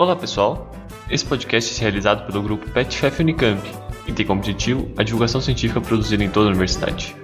Olá 0.00 0.16
pessoal, 0.16 0.66
esse 1.10 1.26
podcast 1.26 1.78
é 1.78 1.82
realizado 1.82 2.26
pelo 2.26 2.42
grupo 2.42 2.70
PetChef 2.70 3.20
Unicamp 3.20 3.60
e 4.08 4.12
tem 4.14 4.26
como 4.26 4.40
objetivo 4.40 4.90
a 4.96 5.02
divulgação 5.02 5.42
científica 5.42 5.78
produzida 5.78 6.24
em 6.24 6.30
toda 6.30 6.46
a 6.46 6.48
universidade. 6.52 7.14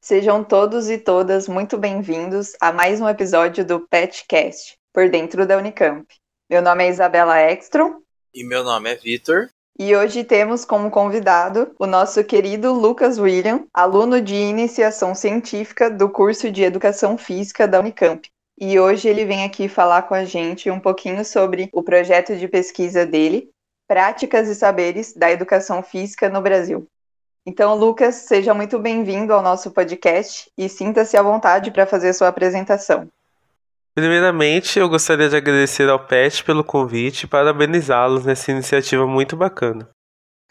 Sejam 0.00 0.42
todos 0.42 0.88
e 0.88 0.96
todas 0.96 1.46
muito 1.48 1.76
bem-vindos 1.76 2.52
a 2.62 2.72
mais 2.72 2.98
um 2.98 3.06
episódio 3.06 3.62
do 3.62 3.86
PetCast, 3.86 4.78
por 4.90 5.10
dentro 5.10 5.46
da 5.46 5.58
Unicamp. 5.58 6.06
Meu 6.48 6.62
nome 6.62 6.86
é 6.86 6.88
Isabela 6.88 7.38
Ekstrom. 7.42 8.00
E 8.32 8.42
meu 8.42 8.64
nome 8.64 8.90
é 8.90 8.96
Vitor. 8.96 9.50
E 9.78 9.94
hoje 9.94 10.24
temos 10.24 10.64
como 10.64 10.90
convidado 10.90 11.74
o 11.78 11.86
nosso 11.86 12.24
querido 12.24 12.72
Lucas 12.72 13.18
William, 13.18 13.66
aluno 13.74 14.22
de 14.22 14.34
iniciação 14.34 15.14
científica 15.14 15.90
do 15.90 16.08
curso 16.08 16.50
de 16.50 16.62
Educação 16.62 17.18
Física 17.18 17.68
da 17.68 17.80
Unicamp. 17.80 18.26
E 18.58 18.80
hoje 18.80 19.06
ele 19.06 19.26
vem 19.26 19.44
aqui 19.44 19.68
falar 19.68 20.02
com 20.02 20.14
a 20.14 20.24
gente 20.24 20.70
um 20.70 20.80
pouquinho 20.80 21.22
sobre 21.26 21.68
o 21.74 21.82
projeto 21.82 22.34
de 22.38 22.48
pesquisa 22.48 23.04
dele, 23.04 23.50
Práticas 23.86 24.48
e 24.48 24.54
Saberes 24.54 25.12
da 25.12 25.30
Educação 25.30 25.82
Física 25.82 26.30
no 26.30 26.40
Brasil. 26.40 26.88
Então, 27.44 27.74
Lucas, 27.74 28.14
seja 28.14 28.54
muito 28.54 28.78
bem-vindo 28.78 29.34
ao 29.34 29.42
nosso 29.42 29.70
podcast 29.72 30.50
e 30.56 30.70
sinta-se 30.70 31.18
à 31.18 31.22
vontade 31.22 31.70
para 31.70 31.84
fazer 31.84 32.14
sua 32.14 32.28
apresentação. 32.28 33.10
Primeiramente, 33.96 34.78
eu 34.78 34.90
gostaria 34.90 35.26
de 35.26 35.36
agradecer 35.36 35.88
ao 35.88 35.98
PET 35.98 36.44
pelo 36.44 36.62
convite 36.62 37.22
e 37.22 37.26
parabenizá-los 37.26 38.26
nessa 38.26 38.52
iniciativa 38.52 39.06
muito 39.06 39.34
bacana. 39.34 39.88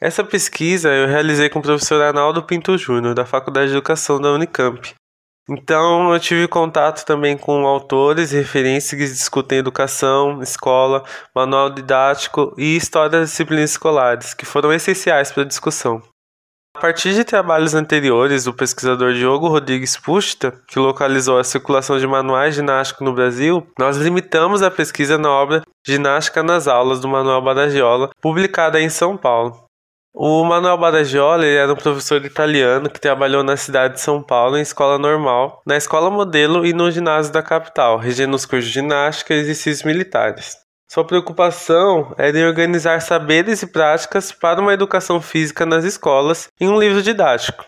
Essa 0.02 0.24
pesquisa 0.24 0.92
eu 0.92 1.08
realizei 1.08 1.48
com 1.48 1.60
o 1.60 1.62
professor 1.62 2.02
Arnaldo 2.02 2.42
Pinto 2.42 2.76
Júnior, 2.76 3.14
da 3.14 3.24
Faculdade 3.24 3.68
de 3.68 3.74
Educação 3.74 4.20
da 4.20 4.32
Unicamp. 4.32 4.96
Então, 5.48 6.12
eu 6.12 6.20
tive 6.20 6.48
contato 6.48 7.06
também 7.06 7.38
com 7.38 7.68
autores 7.68 8.34
e 8.34 8.38
referências 8.38 9.00
que 9.00 9.08
discutem 9.08 9.60
educação, 9.60 10.42
escola, 10.42 11.04
manual 11.36 11.70
didático 11.70 12.52
e 12.58 12.76
história 12.76 13.12
das 13.12 13.30
disciplinas 13.30 13.70
escolares, 13.70 14.34
que 14.34 14.44
foram 14.44 14.74
essenciais 14.74 15.32
para 15.32 15.44
a 15.44 15.48
discussão. 15.48 16.02
A 16.76 16.80
partir 16.82 17.14
de 17.14 17.24
trabalhos 17.24 17.74
anteriores 17.74 18.44
do 18.44 18.54
pesquisador 18.54 19.14
Diogo 19.14 19.48
Rodrigues 19.48 19.96
Pusta, 19.96 20.52
que 20.68 20.78
localizou 20.78 21.40
a 21.40 21.44
circulação 21.44 21.98
de 21.98 22.06
manuais 22.06 22.54
ginásticos 22.54 23.06
no 23.06 23.14
Brasil, 23.14 23.66
nós 23.80 23.96
limitamos 23.96 24.62
a 24.62 24.70
pesquisa 24.70 25.18
na 25.18 25.32
obra 25.32 25.64
Ginástica 25.88 26.44
nas 26.44 26.68
Aulas 26.68 27.00
do 27.00 27.08
Manuel 27.08 27.42
Badagiola, 27.42 28.10
publicada 28.22 28.82
em 28.82 28.90
São 28.90 29.16
Paulo. 29.16 29.64
O 30.14 30.44
Manuel 30.44 30.78
Badagiola 30.78 31.46
era 31.46 31.72
um 31.72 31.78
professor 31.78 32.24
italiano 32.26 32.90
que 32.90 33.00
trabalhou 33.00 33.42
na 33.42 33.56
cidade 33.56 33.94
de 33.94 34.02
São 34.02 34.22
Paulo 34.22 34.58
em 34.58 34.62
escola 34.62 35.00
normal, 35.00 35.62
na 35.66 35.78
escola 35.78 36.12
modelo 36.12 36.66
e 36.66 36.74
no 36.74 36.92
ginásio 36.92 37.32
da 37.32 37.42
capital, 37.42 37.98
regendo 37.98 38.36
os 38.36 38.46
cursos 38.46 38.68
de 38.68 38.74
ginástica 38.74 39.34
e 39.34 39.38
exercícios 39.38 39.84
militares. 39.84 40.65
Sua 40.88 41.06
preocupação 41.06 42.14
era 42.18 42.38
em 42.38 42.46
organizar 42.46 43.02
saberes 43.02 43.62
e 43.64 43.68
práticas 43.68 44.32
para 44.32 44.62
uma 44.62 44.74
educação 44.74 45.22
física 45.22 45.66
nas 45.66 45.84
escolas 45.84 46.48
em 46.60 46.70
um 46.70 46.80
livro 46.80 47.02
didático. 47.02 47.66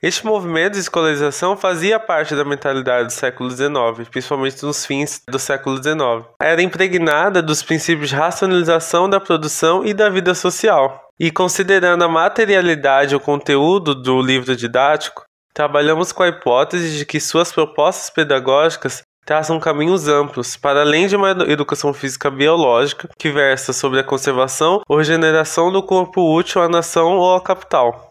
Este 0.00 0.24
movimento 0.24 0.74
de 0.74 0.78
escolarização 0.78 1.56
fazia 1.56 1.98
parte 1.98 2.36
da 2.36 2.44
mentalidade 2.44 3.06
do 3.06 3.12
século 3.12 3.50
XIX, 3.50 4.08
principalmente 4.08 4.62
nos 4.64 4.86
fins 4.86 5.22
do 5.28 5.40
século 5.40 5.76
XIX. 5.76 6.24
Era 6.40 6.62
impregnada 6.62 7.42
dos 7.42 7.64
princípios 7.64 8.10
de 8.10 8.14
racionalização 8.14 9.10
da 9.10 9.18
produção 9.18 9.84
e 9.84 9.92
da 9.92 10.08
vida 10.08 10.34
social. 10.34 11.08
E 11.18 11.32
considerando 11.32 12.04
a 12.04 12.08
materialidade 12.08 13.12
e 13.12 13.16
o 13.16 13.20
conteúdo 13.20 13.92
do 13.92 14.22
livro 14.22 14.54
didático, 14.54 15.24
trabalhamos 15.52 16.12
com 16.12 16.22
a 16.22 16.28
hipótese 16.28 16.96
de 16.96 17.04
que 17.04 17.18
suas 17.18 17.50
propostas 17.50 18.08
pedagógicas 18.08 19.02
traçam 19.28 19.60
caminhos 19.60 20.08
amplos 20.08 20.56
para 20.56 20.80
além 20.80 21.06
de 21.06 21.14
uma 21.14 21.32
educação 21.46 21.92
física 21.92 22.30
biológica 22.30 23.10
que 23.18 23.30
versa 23.30 23.74
sobre 23.74 24.00
a 24.00 24.02
conservação 24.02 24.80
ou 24.88 24.96
regeneração 24.96 25.70
do 25.70 25.82
corpo 25.82 26.34
útil 26.34 26.62
à 26.62 26.68
nação 26.68 27.18
ou 27.18 27.36
à 27.36 27.40
capital. 27.42 28.10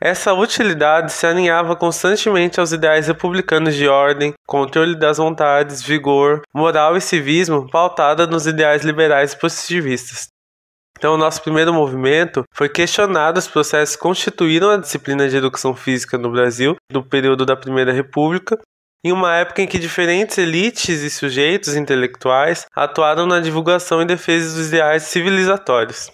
Essa 0.00 0.32
utilidade 0.32 1.12
se 1.12 1.26
alinhava 1.26 1.76
constantemente 1.76 2.58
aos 2.58 2.72
ideais 2.72 3.06
republicanos 3.06 3.74
de 3.74 3.86
ordem, 3.86 4.32
controle 4.46 4.98
das 4.98 5.18
vontades, 5.18 5.82
vigor, 5.82 6.40
moral 6.54 6.96
e 6.96 7.02
civismo 7.02 7.68
pautada 7.68 8.26
nos 8.26 8.46
ideais 8.46 8.82
liberais 8.82 9.34
positivistas. 9.34 10.28
Então, 10.96 11.12
o 11.12 11.18
nosso 11.18 11.42
primeiro 11.42 11.74
movimento 11.74 12.44
foi 12.50 12.70
questionar 12.70 13.36
os 13.36 13.46
processos 13.46 13.94
que 13.94 14.00
constituíram 14.00 14.70
a 14.70 14.78
disciplina 14.78 15.28
de 15.28 15.36
educação 15.36 15.74
física 15.76 16.16
no 16.16 16.30
Brasil 16.30 16.76
no 16.90 17.04
período 17.04 17.44
da 17.44 17.54
Primeira 17.54 17.92
República 17.92 18.58
em 19.04 19.12
uma 19.12 19.34
época 19.36 19.62
em 19.62 19.66
que 19.66 19.78
diferentes 19.78 20.38
elites 20.38 21.02
e 21.02 21.10
sujeitos 21.10 21.76
intelectuais 21.76 22.66
atuaram 22.74 23.26
na 23.26 23.40
divulgação 23.40 24.02
e 24.02 24.04
defesa 24.04 24.56
dos 24.56 24.68
ideais 24.68 25.04
civilizatórios. 25.04 26.10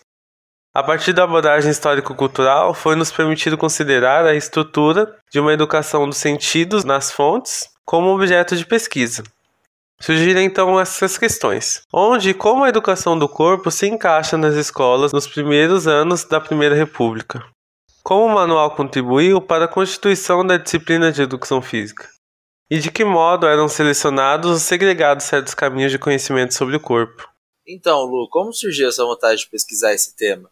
A 0.75 0.83
partir 0.83 1.13
da 1.13 1.25
abordagem 1.25 1.71
histórico-cultural, 1.71 2.73
foi-nos 2.73 3.13
permitido 3.13 3.59
considerar 3.59 4.25
a 4.25 4.35
estrutura 4.35 5.15
de 5.31 5.39
uma 5.39 5.53
educação 5.53 6.09
dos 6.09 6.17
sentidos 6.17 6.83
nas 6.83 7.13
fontes 7.13 7.69
como 7.85 8.09
objeto 8.09 8.57
de 8.57 8.65
pesquisa. 8.65 9.23
Surgiram 10.01 10.41
então 10.41 10.81
essas 10.81 11.19
questões: 11.19 11.83
onde 11.93 12.31
e 12.31 12.35
como 12.35 12.65
a 12.65 12.69
educação 12.69 13.19
do 13.19 13.29
corpo 13.29 13.71
se 13.71 13.87
encaixa 13.87 14.37
nas 14.37 14.55
escolas 14.55 15.13
nos 15.13 15.27
primeiros 15.27 15.87
anos 15.87 16.25
da 16.25 16.41
Primeira 16.41 16.75
República? 16.75 17.45
Como 18.03 18.25
o 18.25 18.35
manual 18.35 18.75
contribuiu 18.75 19.41
para 19.41 19.67
a 19.67 19.69
constituição 19.69 20.45
da 20.45 20.57
disciplina 20.57 21.13
de 21.13 21.23
educação 21.23 21.63
física? 21.63 22.09
E 22.73 22.79
de 22.79 22.91
que 22.91 23.05
modo 23.05 23.47
eram 23.47 23.69
selecionados 23.69 24.51
ou 24.51 24.57
segregados 24.57 25.27
certos 25.27 25.53
caminhos 25.53 25.93
de 25.93 25.99
conhecimento 25.99 26.55
sobre 26.55 26.75
o 26.75 26.81
corpo? 26.81 27.29
Então, 27.69 28.01
Lu, 28.01 28.27
como 28.31 28.51
surgiu 28.51 28.89
essa 28.89 29.05
vontade 29.05 29.41
de 29.41 29.51
pesquisar 29.51 29.93
esse 29.93 30.17
tema? 30.17 30.49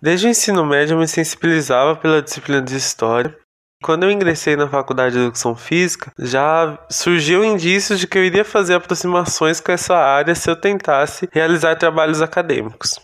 Desde 0.00 0.28
o 0.28 0.30
ensino 0.30 0.64
médio 0.64 0.94
eu 0.94 1.00
me 1.00 1.08
sensibilizava 1.08 1.96
pela 1.96 2.22
disciplina 2.22 2.62
de 2.62 2.76
História. 2.76 3.36
Quando 3.82 4.04
eu 4.04 4.10
ingressei 4.12 4.54
na 4.54 4.68
Faculdade 4.68 5.16
de 5.16 5.20
Educação 5.20 5.56
Física, 5.56 6.12
já 6.16 6.78
surgiu 6.88 7.44
indícios 7.44 7.98
de 7.98 8.06
que 8.06 8.16
eu 8.16 8.24
iria 8.24 8.44
fazer 8.44 8.74
aproximações 8.74 9.60
com 9.60 9.72
essa 9.72 9.96
área 9.96 10.36
se 10.36 10.48
eu 10.48 10.54
tentasse 10.54 11.28
realizar 11.32 11.74
trabalhos 11.74 12.22
acadêmicos. 12.22 13.00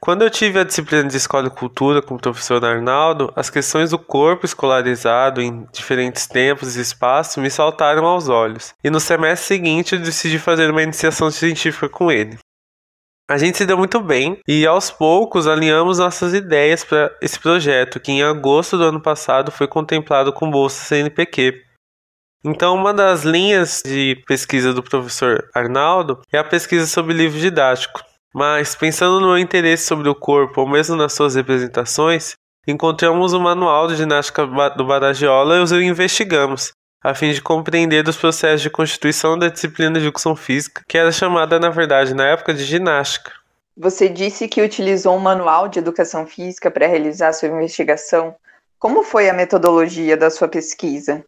Quando 0.00 0.22
eu 0.22 0.30
tive 0.30 0.60
a 0.60 0.64
disciplina 0.64 1.08
de 1.08 1.16
Escola 1.16 1.48
e 1.48 1.50
Cultura 1.50 2.00
com 2.00 2.14
o 2.14 2.20
professor 2.20 2.64
Arnaldo, 2.64 3.32
as 3.34 3.50
questões 3.50 3.90
do 3.90 3.98
corpo 3.98 4.46
escolarizado 4.46 5.42
em 5.42 5.66
diferentes 5.72 6.26
tempos 6.26 6.76
e 6.76 6.80
espaços 6.80 7.42
me 7.42 7.50
saltaram 7.50 8.06
aos 8.06 8.28
olhos, 8.28 8.74
e 8.82 8.90
no 8.90 9.00
semestre 9.00 9.48
seguinte 9.48 9.96
eu 9.96 10.00
decidi 10.00 10.38
fazer 10.38 10.70
uma 10.70 10.82
iniciação 10.82 11.30
científica 11.32 11.88
com 11.88 12.12
ele. 12.12 12.38
A 13.28 13.36
gente 13.36 13.58
se 13.58 13.66
deu 13.66 13.76
muito 13.76 14.00
bem 14.00 14.40
e 14.48 14.66
aos 14.66 14.90
poucos 14.90 15.46
alinhamos 15.46 15.98
nossas 15.98 16.32
ideias 16.32 16.84
para 16.84 17.14
esse 17.20 17.38
projeto, 17.38 18.00
que 18.00 18.12
em 18.12 18.22
agosto 18.22 18.78
do 18.78 18.84
ano 18.84 19.02
passado 19.02 19.50
foi 19.50 19.66
contemplado 19.66 20.32
com 20.32 20.50
bolsa 20.50 20.84
CNPq. 20.84 21.60
Então, 22.44 22.74
uma 22.74 22.94
das 22.94 23.24
linhas 23.24 23.82
de 23.84 24.22
pesquisa 24.26 24.72
do 24.72 24.82
professor 24.82 25.46
Arnaldo 25.52 26.22
é 26.32 26.38
a 26.38 26.44
pesquisa 26.44 26.86
sobre 26.86 27.12
livro 27.12 27.38
didático. 27.38 28.07
Mas, 28.34 28.74
pensando 28.74 29.20
no 29.20 29.28
meu 29.28 29.38
interesse 29.38 29.86
sobre 29.86 30.08
o 30.08 30.14
corpo, 30.14 30.60
ou 30.60 30.68
mesmo 30.68 30.94
nas 30.94 31.14
suas 31.14 31.34
representações, 31.34 32.34
encontramos 32.66 33.32
o 33.32 33.40
manual 33.40 33.88
de 33.88 33.96
ginástica 33.96 34.46
do 34.76 34.84
Badagiola 34.84 35.56
e 35.56 35.60
os 35.60 35.72
investigamos, 35.72 36.72
a 37.02 37.14
fim 37.14 37.32
de 37.32 37.40
compreender 37.40 38.06
os 38.06 38.16
processos 38.16 38.60
de 38.60 38.68
constituição 38.68 39.38
da 39.38 39.48
disciplina 39.48 39.98
de 39.98 40.04
educação 40.04 40.36
física, 40.36 40.82
que 40.86 40.98
era 40.98 41.10
chamada, 41.10 41.58
na 41.58 41.70
verdade, 41.70 42.12
na 42.12 42.26
época, 42.26 42.52
de 42.52 42.64
ginástica. 42.64 43.32
Você 43.76 44.08
disse 44.08 44.46
que 44.46 44.60
utilizou 44.60 45.16
um 45.16 45.20
manual 45.20 45.68
de 45.68 45.78
educação 45.78 46.26
física 46.26 46.70
para 46.70 46.86
realizar 46.86 47.32
sua 47.32 47.48
investigação. 47.48 48.34
Como 48.78 49.02
foi 49.02 49.30
a 49.30 49.32
metodologia 49.32 50.16
da 50.16 50.30
sua 50.30 50.48
pesquisa? 50.48 51.24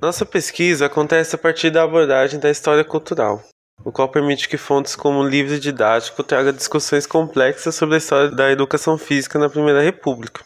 Nossa 0.00 0.26
pesquisa 0.26 0.86
acontece 0.86 1.34
a 1.34 1.38
partir 1.38 1.70
da 1.70 1.82
abordagem 1.82 2.38
da 2.38 2.50
história 2.50 2.84
cultural 2.84 3.42
o 3.84 3.92
qual 3.92 4.08
permite 4.08 4.48
que 4.48 4.56
fontes 4.56 4.94
como 4.94 5.22
livro 5.22 5.58
didático 5.58 6.22
traga 6.22 6.52
discussões 6.52 7.06
complexas 7.06 7.74
sobre 7.74 7.96
a 7.96 7.98
história 7.98 8.30
da 8.30 8.50
educação 8.50 8.96
física 8.96 9.38
na 9.38 9.48
Primeira 9.48 9.82
República. 9.82 10.44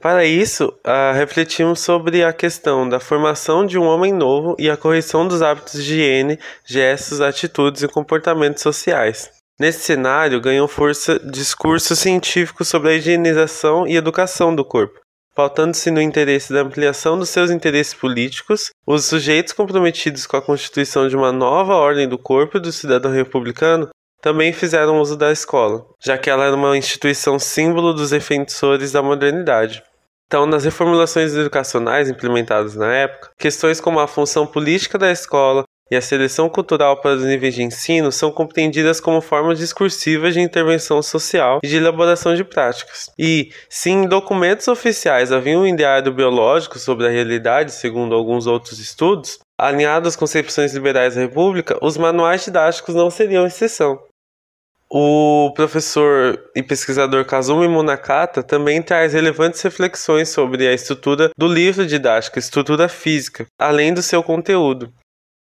Para 0.00 0.24
isso, 0.24 0.66
uh, 0.86 1.12
refletimos 1.12 1.80
sobre 1.80 2.22
a 2.22 2.32
questão 2.32 2.88
da 2.88 3.00
formação 3.00 3.66
de 3.66 3.76
um 3.76 3.82
homem 3.82 4.12
novo 4.12 4.54
e 4.56 4.70
a 4.70 4.76
correção 4.76 5.26
dos 5.26 5.42
hábitos 5.42 5.72
de 5.72 5.80
higiene, 5.94 6.38
gestos, 6.64 7.20
atitudes 7.20 7.82
e 7.82 7.88
comportamentos 7.88 8.62
sociais. 8.62 9.28
Nesse 9.58 9.80
cenário, 9.80 10.40
ganham 10.40 10.68
força 10.68 11.18
discursos 11.18 11.98
científicos 11.98 12.68
sobre 12.68 12.90
a 12.90 12.94
higienização 12.94 13.88
e 13.88 13.96
educação 13.96 14.54
do 14.54 14.64
corpo, 14.64 15.00
pautando-se 15.38 15.88
no 15.92 16.02
interesse 16.02 16.52
da 16.52 16.62
ampliação 16.62 17.16
dos 17.16 17.28
seus 17.28 17.48
interesses 17.48 17.94
políticos, 17.94 18.72
os 18.84 19.04
sujeitos 19.04 19.52
comprometidos 19.52 20.26
com 20.26 20.36
a 20.36 20.42
constituição 20.42 21.06
de 21.06 21.14
uma 21.14 21.30
nova 21.30 21.76
ordem 21.76 22.08
do 22.08 22.18
corpo 22.18 22.58
do 22.58 22.72
cidadão 22.72 23.12
republicano 23.12 23.88
também 24.20 24.52
fizeram 24.52 25.00
uso 25.00 25.16
da 25.16 25.30
escola, 25.30 25.86
já 26.04 26.18
que 26.18 26.28
ela 26.28 26.44
era 26.44 26.56
uma 26.56 26.76
instituição 26.76 27.38
símbolo 27.38 27.94
dos 27.94 28.10
defensores 28.10 28.90
da 28.90 29.00
modernidade. 29.00 29.80
Então, 30.26 30.44
nas 30.44 30.64
reformulações 30.64 31.32
educacionais 31.32 32.10
implementadas 32.10 32.74
na 32.74 32.92
época, 32.92 33.30
questões 33.38 33.80
como 33.80 34.00
a 34.00 34.08
função 34.08 34.44
política 34.44 34.98
da 34.98 35.12
escola 35.12 35.62
e 35.90 35.96
a 35.96 36.02
seleção 36.02 36.48
cultural 36.48 37.00
para 37.00 37.16
os 37.16 37.24
níveis 37.24 37.54
de 37.54 37.62
ensino 37.62 38.12
são 38.12 38.30
compreendidas 38.30 39.00
como 39.00 39.20
formas 39.20 39.58
discursivas 39.58 40.34
de 40.34 40.40
intervenção 40.40 41.02
social 41.02 41.60
e 41.62 41.68
de 41.68 41.76
elaboração 41.76 42.34
de 42.34 42.44
práticas. 42.44 43.10
E, 43.18 43.50
se 43.68 43.90
em 43.90 44.06
documentos 44.06 44.68
oficiais 44.68 45.32
havia 45.32 45.58
um 45.58 45.66
ideário 45.66 46.12
biológico 46.12 46.78
sobre 46.78 47.06
a 47.06 47.10
realidade, 47.10 47.72
segundo 47.72 48.14
alguns 48.14 48.46
outros 48.46 48.78
estudos, 48.78 49.38
alinhados 49.58 50.08
às 50.08 50.16
concepções 50.16 50.74
liberais 50.74 51.14
da 51.14 51.22
República, 51.22 51.78
os 51.82 51.96
manuais 51.96 52.44
didáticos 52.44 52.94
não 52.94 53.10
seriam 53.10 53.46
exceção. 53.46 53.98
O 54.90 55.52
professor 55.54 56.42
e 56.56 56.62
pesquisador 56.62 57.22
Kazumi 57.26 57.68
Munakata 57.68 58.42
também 58.42 58.80
traz 58.80 59.12
relevantes 59.12 59.60
reflexões 59.60 60.30
sobre 60.30 60.66
a 60.66 60.72
estrutura 60.72 61.30
do 61.36 61.46
livro 61.46 61.86
didático, 61.86 62.38
estrutura 62.38 62.88
física, 62.88 63.44
além 63.58 63.92
do 63.92 64.00
seu 64.00 64.22
conteúdo. 64.22 64.90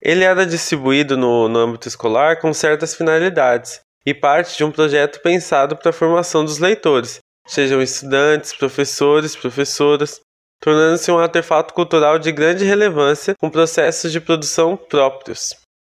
Ele 0.06 0.24
era 0.24 0.46
distribuído 0.46 1.18
no, 1.18 1.50
no 1.50 1.58
âmbito 1.58 1.88
escolar 1.88 2.40
com 2.40 2.54
certas 2.54 2.94
finalidades 2.94 3.80
e 4.06 4.14
parte 4.14 4.56
de 4.56 4.64
um 4.64 4.70
projeto 4.70 5.20
pensado 5.20 5.76
para 5.76 5.90
a 5.90 5.94
formação 5.94 6.46
dos 6.46 6.60
leitores, 6.60 7.18
sejam 7.48 7.82
estudantes, 7.82 8.54
professores, 8.54 9.36
professoras, 9.36 10.22
tornando-se 10.62 11.10
um 11.10 11.18
artefato 11.18 11.74
cultural 11.74 12.20
de 12.20 12.32
grande 12.32 12.64
relevância 12.64 13.34
com 13.40 13.50
processos 13.50 14.12
de 14.12 14.22
produção 14.22 14.78
próprios. 14.78 15.56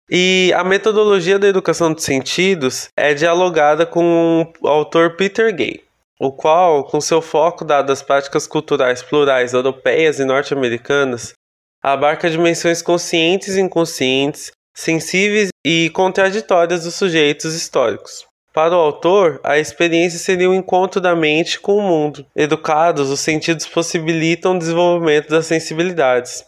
E 0.09 0.53
a 0.55 0.63
metodologia 0.63 1.37
da 1.37 1.49
educação 1.49 1.91
dos 1.91 2.05
sentidos 2.05 2.87
é 2.97 3.13
dialogada 3.13 3.85
com 3.85 4.49
o 4.61 4.67
autor 4.69 5.17
Peter 5.17 5.53
Gay, 5.53 5.83
o 6.17 6.31
qual, 6.31 6.85
com 6.85 7.01
seu 7.01 7.21
foco 7.21 7.65
dado 7.65 7.91
às 7.91 8.01
práticas 8.01 8.47
culturais 8.47 9.01
plurais 9.01 9.51
europeias 9.51 10.17
e 10.17 10.23
norte-americanas, 10.23 11.33
abarca 11.81 12.29
dimensões 12.29 12.81
conscientes 12.81 13.55
e 13.55 13.61
inconscientes, 13.61 14.51
sensíveis 14.75 15.49
e 15.65 15.89
contraditórias 15.91 16.83
dos 16.83 16.95
sujeitos 16.95 17.53
históricos. 17.53 18.25
Para 18.53 18.75
o 18.75 18.79
autor, 18.79 19.39
a 19.43 19.59
experiência 19.59 20.17
seria 20.17 20.49
o 20.49 20.51
um 20.51 20.55
encontro 20.55 20.99
da 20.99 21.15
mente 21.15 21.59
com 21.59 21.77
o 21.77 21.81
mundo. 21.81 22.25
Educados, 22.35 23.09
os 23.09 23.19
sentidos 23.19 23.67
possibilitam 23.67 24.55
o 24.55 24.59
desenvolvimento 24.59 25.29
das 25.29 25.45
sensibilidades 25.45 26.43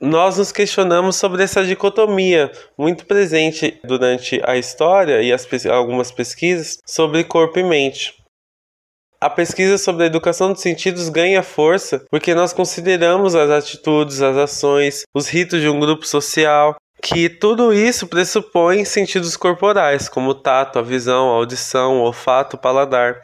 nós 0.00 0.36
nos 0.36 0.52
questionamos 0.52 1.16
sobre 1.16 1.42
essa 1.42 1.64
dicotomia 1.64 2.52
muito 2.76 3.06
presente 3.06 3.80
durante 3.82 4.40
a 4.44 4.56
história 4.56 5.22
e 5.22 5.32
as, 5.32 5.46
algumas 5.66 6.10
pesquisas 6.10 6.78
sobre 6.86 7.24
corpo 7.24 7.58
e 7.58 7.64
mente. 7.64 8.14
A 9.18 9.30
pesquisa 9.30 9.78
sobre 9.78 10.04
a 10.04 10.06
educação 10.06 10.52
dos 10.52 10.60
sentidos 10.60 11.08
ganha 11.08 11.42
força 11.42 12.04
porque 12.10 12.34
nós 12.34 12.52
consideramos 12.52 13.34
as 13.34 13.50
atitudes, 13.50 14.20
as 14.20 14.36
ações, 14.36 15.04
os 15.14 15.26
ritos 15.28 15.60
de 15.62 15.68
um 15.68 15.80
grupo 15.80 16.06
social, 16.06 16.76
que 17.02 17.30
tudo 17.30 17.72
isso 17.72 18.06
pressupõe 18.06 18.84
sentidos 18.84 19.34
corporais, 19.36 20.06
como 20.08 20.30
o 20.30 20.34
tato, 20.34 20.78
a 20.78 20.82
visão, 20.82 21.30
a 21.30 21.36
audição, 21.36 21.98
o 21.98 22.02
olfato, 22.02 22.56
o 22.56 22.58
paladar. 22.58 23.22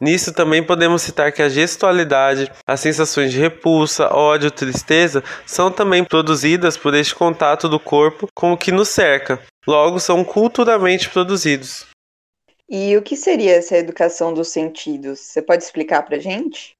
Nisso 0.00 0.32
também 0.32 0.62
podemos 0.62 1.02
citar 1.02 1.30
que 1.30 1.40
a 1.40 1.48
gestualidade, 1.48 2.50
as 2.66 2.80
sensações 2.80 3.30
de 3.30 3.38
repulsa, 3.38 4.12
ódio, 4.12 4.50
tristeza 4.50 5.22
são 5.46 5.70
também 5.70 6.02
produzidas 6.02 6.76
por 6.76 6.92
este 6.92 7.14
contato 7.14 7.68
do 7.68 7.78
corpo 7.78 8.26
com 8.34 8.52
o 8.52 8.56
que 8.56 8.72
nos 8.72 8.88
cerca, 8.88 9.40
logo 9.64 10.00
são 10.00 10.24
culturalmente 10.24 11.08
produzidos. 11.08 11.86
E 12.76 12.96
o 12.96 13.02
que 13.02 13.14
seria 13.14 13.54
essa 13.54 13.76
educação 13.76 14.34
dos 14.34 14.48
sentidos? 14.48 15.20
Você 15.20 15.40
pode 15.40 15.62
explicar 15.62 16.02
para 16.02 16.18
gente? 16.18 16.74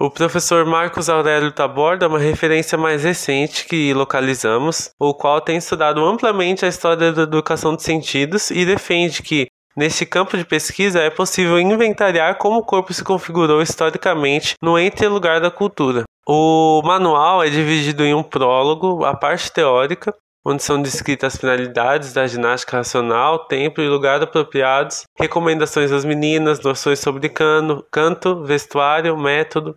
O 0.00 0.10
professor 0.10 0.64
Marcos 0.64 1.10
Aurélio 1.10 1.52
Tabor 1.52 1.98
dá 1.98 2.08
uma 2.08 2.18
referência 2.18 2.78
mais 2.78 3.04
recente 3.04 3.66
que 3.68 3.92
localizamos, 3.92 4.88
o 4.98 5.12
qual 5.12 5.42
tem 5.42 5.58
estudado 5.58 6.02
amplamente 6.02 6.64
a 6.64 6.68
história 6.68 7.12
da 7.12 7.24
educação 7.24 7.74
dos 7.74 7.84
sentidos 7.84 8.50
e 8.50 8.64
defende 8.64 9.22
que 9.22 9.48
Neste 9.76 10.06
campo 10.06 10.38
de 10.38 10.44
pesquisa, 10.46 11.00
é 11.00 11.10
possível 11.10 11.60
inventariar 11.60 12.38
como 12.38 12.60
o 12.60 12.64
corpo 12.64 12.94
se 12.94 13.04
configurou 13.04 13.60
historicamente 13.60 14.54
no 14.62 14.78
entre-lugar 14.78 15.38
da 15.38 15.50
cultura. 15.50 16.04
O 16.26 16.80
manual 16.82 17.44
é 17.44 17.50
dividido 17.50 18.02
em 18.02 18.14
um 18.14 18.22
prólogo, 18.22 19.04
a 19.04 19.14
parte 19.14 19.52
teórica, 19.52 20.14
onde 20.48 20.62
são 20.62 20.80
descritas 20.80 21.34
as 21.34 21.40
finalidades 21.40 22.12
da 22.12 22.24
ginástica 22.24 22.76
racional, 22.76 23.48
tempo 23.48 23.80
e 23.80 23.88
lugar 23.88 24.22
apropriados, 24.22 25.02
recomendações 25.18 25.90
às 25.90 26.04
meninas, 26.04 26.60
noções 26.60 27.00
sobre 27.00 27.28
cano, 27.28 27.84
canto, 27.90 28.44
vestuário, 28.44 29.18
método. 29.18 29.76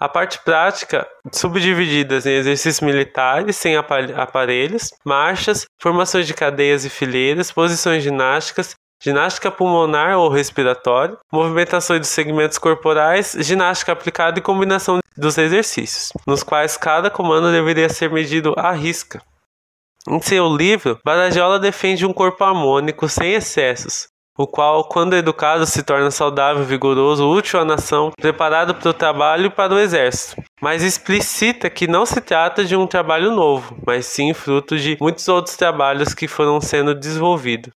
A 0.00 0.08
parte 0.08 0.40
prática, 0.40 1.06
subdivididas 1.30 2.26
em 2.26 2.34
exercícios 2.34 2.80
militares 2.80 3.54
sem 3.54 3.76
aparelhos, 3.76 4.90
marchas, 5.06 5.66
formações 5.80 6.26
de 6.26 6.34
cadeias 6.34 6.84
e 6.84 6.90
fileiras, 6.90 7.52
posições 7.52 8.02
ginásticas 8.02 8.74
ginástica 9.04 9.50
pulmonar 9.50 10.16
ou 10.16 10.28
respiratória, 10.28 11.18
movimentações 11.32 11.98
dos 11.98 12.08
segmentos 12.10 12.56
corporais, 12.56 13.36
ginástica 13.40 13.90
aplicada 13.90 14.38
e 14.38 14.42
combinação 14.42 15.00
dos 15.16 15.36
exercícios, 15.36 16.12
nos 16.24 16.44
quais 16.44 16.76
cada 16.76 17.10
comando 17.10 17.50
deveria 17.50 17.88
ser 17.88 18.10
medido 18.12 18.54
à 18.56 18.70
risca. 18.70 19.20
Em 20.08 20.20
seu 20.20 20.48
livro, 20.48 20.98
Badajola 21.04 21.60
defende 21.60 22.04
um 22.04 22.12
corpo 22.12 22.42
harmônico 22.42 23.08
sem 23.08 23.34
excessos, 23.34 24.08
o 24.36 24.48
qual, 24.48 24.88
quando 24.88 25.14
educado, 25.14 25.64
se 25.64 25.82
torna 25.84 26.10
saudável, 26.10 26.64
vigoroso, 26.64 27.28
útil 27.28 27.60
à 27.60 27.64
nação, 27.64 28.10
preparado 28.20 28.74
para 28.74 28.90
o 28.90 28.94
trabalho 28.94 29.46
e 29.46 29.50
para 29.50 29.72
o 29.72 29.78
exército. 29.78 30.42
Mas 30.60 30.82
explicita 30.82 31.70
que 31.70 31.86
não 31.86 32.04
se 32.04 32.20
trata 32.20 32.64
de 32.64 32.74
um 32.74 32.86
trabalho 32.86 33.30
novo, 33.30 33.76
mas 33.86 34.06
sim 34.06 34.34
fruto 34.34 34.76
de 34.76 34.96
muitos 35.00 35.28
outros 35.28 35.56
trabalhos 35.56 36.14
que 36.14 36.26
foram 36.26 36.60
sendo 36.60 36.94
desenvolvidos. 36.96 37.72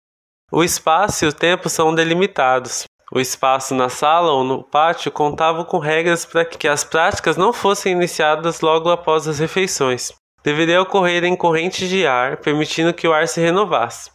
O 0.50 0.65
espaço 0.65 1.27
e 1.27 1.29
o 1.29 1.32
tempo 1.32 1.69
são 1.69 1.94
delimitados. 1.94 2.85
O 3.12 3.20
espaço 3.20 3.75
na 3.75 3.91
sala 3.91 4.32
ou 4.32 4.43
no 4.43 4.65
pátio 4.65 5.12
contava 5.12 5.62
com 5.65 5.79
regras 5.79 6.25
para 6.25 6.44
que 6.44 6.67
as 6.67 6.85
práticas 6.85 7.37
não 7.37 7.53
fossem 7.53 7.93
iniciadas 7.93 8.61
logo 8.61 8.91
após 8.91 9.29
as 9.29 9.38
refeições. 9.38 10.12
Deveria 10.44 10.82
ocorrer 10.82 11.25
em 11.25 11.35
correntes 11.35 11.88
de 11.88 12.06
ar, 12.06 12.37
permitindo 12.37 12.93
que 12.93 13.08
o 13.08 13.12
ar 13.14 13.26
se 13.26 13.41
renovasse. 13.41 14.11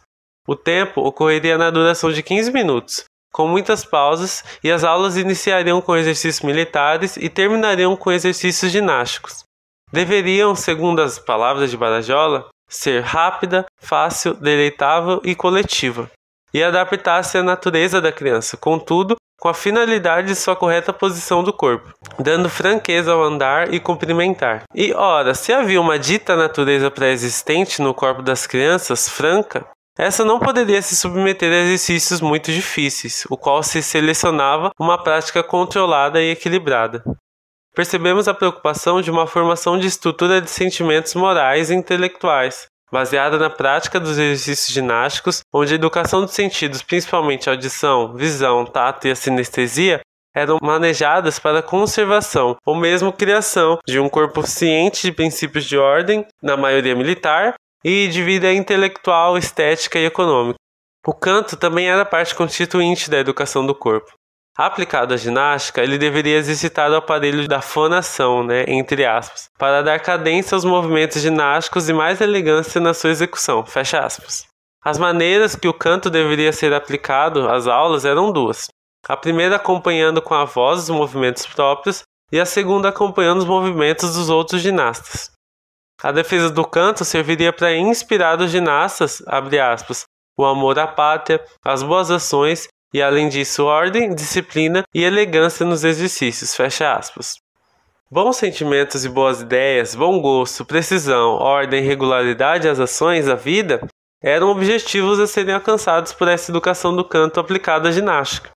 O 0.46 0.54
tempo 0.54 1.00
ocorreria 1.00 1.58
na 1.58 1.70
duração 1.70 2.12
de 2.12 2.22
15 2.22 2.52
minutos, 2.52 3.04
com 3.32 3.48
muitas 3.48 3.84
pausas, 3.84 4.44
e 4.62 4.70
as 4.70 4.84
aulas 4.84 5.16
iniciariam 5.16 5.80
com 5.80 5.96
exercícios 5.96 6.40
militares 6.40 7.16
e 7.16 7.28
terminariam 7.28 7.96
com 7.96 8.12
exercícios 8.12 8.70
ginásticos. 8.70 9.42
Deveriam, 9.92 10.54
segundo 10.54 11.02
as 11.02 11.18
palavras 11.18 11.70
de 11.70 11.76
Barajola, 11.76 12.48
ser 12.68 13.02
rápida, 13.02 13.66
fácil, 13.76 14.34
deleitável 14.34 15.20
e 15.24 15.34
coletiva 15.34 16.08
e 16.54 16.62
adaptar-se 16.62 17.38
à 17.38 17.42
natureza 17.42 18.00
da 18.00 18.12
criança, 18.12 18.56
contudo, 18.56 19.16
com 19.40 19.48
a 19.48 19.54
finalidade 19.54 20.28
de 20.28 20.36
sua 20.36 20.54
correta 20.54 20.92
posição 20.92 21.42
do 21.42 21.52
corpo, 21.52 21.94
dando 22.18 22.50
franqueza 22.50 23.12
ao 23.12 23.22
andar 23.22 23.72
e 23.72 23.80
cumprimentar. 23.80 24.64
E 24.74 24.92
ora, 24.92 25.34
se 25.34 25.50
havia 25.50 25.80
uma 25.80 25.98
dita 25.98 26.36
natureza 26.36 26.90
pré-existente 26.90 27.80
no 27.80 27.94
corpo 27.94 28.20
das 28.20 28.46
crianças, 28.46 29.08
franca, 29.08 29.66
essa 29.98 30.24
não 30.24 30.38
poderia 30.38 30.80
se 30.82 30.94
submeter 30.94 31.52
a 31.52 31.64
exercícios 31.64 32.20
muito 32.20 32.52
difíceis, 32.52 33.26
o 33.30 33.36
qual 33.36 33.62
se 33.62 33.82
selecionava 33.82 34.70
uma 34.78 35.02
prática 35.02 35.42
controlada 35.42 36.22
e 36.22 36.30
equilibrada. 36.30 37.02
Percebemos 37.74 38.28
a 38.28 38.34
preocupação 38.34 39.00
de 39.00 39.10
uma 39.10 39.26
formação 39.26 39.78
de 39.78 39.86
estrutura 39.86 40.40
de 40.40 40.50
sentimentos 40.50 41.14
morais 41.14 41.70
e 41.70 41.74
intelectuais, 41.74 42.66
baseada 42.90 43.38
na 43.38 43.50
prática 43.50 44.00
dos 44.00 44.18
exercícios 44.18 44.72
ginásticos, 44.72 45.42
onde 45.52 45.72
a 45.72 45.76
educação 45.76 46.22
dos 46.22 46.32
sentidos, 46.32 46.82
principalmente 46.82 47.48
audição, 47.48 48.14
visão, 48.14 48.64
tato 48.64 49.06
e 49.06 49.10
a 49.10 49.16
sinestesia, 49.16 50.00
eram 50.34 50.58
manejadas 50.62 51.38
para 51.38 51.58
a 51.58 51.62
conservação 51.62 52.56
ou 52.64 52.76
mesmo 52.76 53.12
criação 53.12 53.78
de 53.86 53.98
um 53.98 54.08
corpo 54.08 54.46
ciente 54.46 55.02
de 55.02 55.12
princípios 55.12 55.64
de 55.64 55.76
ordem, 55.76 56.26
na 56.42 56.56
maioria 56.56 56.94
militar, 56.94 57.54
e 57.84 58.08
de 58.08 58.22
vida 58.22 58.52
intelectual, 58.52 59.38
estética 59.38 59.98
e 59.98 60.04
econômica. 60.04 60.58
O 61.06 61.14
canto 61.14 61.56
também 61.56 61.88
era 61.88 62.04
parte 62.04 62.34
constituinte 62.34 63.10
da 63.10 63.18
educação 63.18 63.64
do 63.64 63.74
corpo. 63.74 64.12
Aplicado 64.62 65.14
à 65.14 65.16
ginástica, 65.16 65.82
ele 65.82 65.96
deveria 65.96 66.36
exercitar 66.36 66.90
o 66.90 66.96
aparelho 66.96 67.48
da 67.48 67.62
fonação, 67.62 68.44
né, 68.44 68.66
entre 68.68 69.06
aspas, 69.06 69.48
para 69.58 69.80
dar 69.80 69.98
cadência 70.00 70.54
aos 70.54 70.66
movimentos 70.66 71.22
ginásticos 71.22 71.88
e 71.88 71.94
mais 71.94 72.20
elegância 72.20 72.78
na 72.78 72.92
sua 72.92 73.08
execução, 73.08 73.64
fecha 73.64 74.00
aspas. 74.00 74.46
As 74.84 74.98
maneiras 74.98 75.56
que 75.56 75.66
o 75.66 75.72
canto 75.72 76.10
deveria 76.10 76.52
ser 76.52 76.74
aplicado 76.74 77.48
às 77.48 77.66
aulas 77.66 78.04
eram 78.04 78.30
duas. 78.30 78.66
A 79.08 79.16
primeira 79.16 79.56
acompanhando 79.56 80.20
com 80.20 80.34
a 80.34 80.44
voz 80.44 80.80
os 80.80 80.90
movimentos 80.90 81.46
próprios 81.46 82.02
e 82.30 82.38
a 82.38 82.44
segunda 82.44 82.90
acompanhando 82.90 83.38
os 83.38 83.46
movimentos 83.46 84.14
dos 84.14 84.28
outros 84.28 84.60
ginastas. 84.60 85.30
A 86.02 86.12
defesa 86.12 86.50
do 86.50 86.66
canto 86.66 87.02
serviria 87.02 87.50
para 87.50 87.74
inspirar 87.74 88.38
os 88.38 88.50
ginastas, 88.50 89.22
aspas, 89.26 90.04
o 90.38 90.44
amor 90.44 90.78
à 90.78 90.86
pátria, 90.86 91.42
as 91.64 91.82
boas 91.82 92.10
ações 92.10 92.68
e, 92.92 93.02
além 93.02 93.28
disso, 93.28 93.64
ordem, 93.64 94.14
disciplina 94.14 94.82
e 94.94 95.04
elegância 95.04 95.64
nos 95.64 95.84
exercícios. 95.84 96.54
Fecha 96.54 96.92
aspas. 96.92 97.36
Bons 98.10 98.36
sentimentos 98.36 99.04
e 99.04 99.08
boas 99.08 99.40
ideias, 99.40 99.94
bom 99.94 100.20
gosto, 100.20 100.64
precisão, 100.64 101.34
ordem, 101.34 101.84
regularidade 101.84 102.68
às 102.68 102.80
ações, 102.80 103.28
à 103.28 103.36
vida, 103.36 103.86
eram 104.20 104.48
objetivos 104.48 105.20
a 105.20 105.26
serem 105.26 105.54
alcançados 105.54 106.12
por 106.12 106.26
essa 106.26 106.50
educação 106.50 106.94
do 106.94 107.04
canto 107.04 107.38
aplicada 107.38 107.88
à 107.88 107.92
ginástica. 107.92 108.50